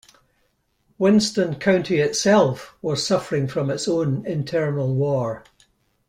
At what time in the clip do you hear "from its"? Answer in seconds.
3.47-3.87